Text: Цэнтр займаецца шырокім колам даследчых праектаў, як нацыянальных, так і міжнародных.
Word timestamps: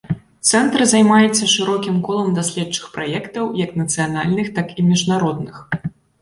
Цэнтр 0.51 0.81
займаецца 0.93 1.49
шырокім 1.55 1.99
колам 2.07 2.31
даследчых 2.37 2.87
праектаў, 2.97 3.45
як 3.65 3.77
нацыянальных, 3.83 4.51
так 4.57 4.67
і 4.79 4.87
міжнародных. 4.89 5.55